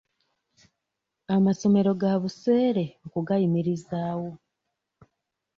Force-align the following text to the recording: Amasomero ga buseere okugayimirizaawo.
Amasomero 1.35 1.91
ga 2.01 2.13
buseere 2.21 2.85
okugayimirizaawo. 3.05 4.29